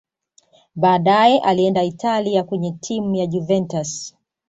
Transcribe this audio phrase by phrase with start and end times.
[0.75, 4.15] baadaye alienda italia kwenye timu ya juventus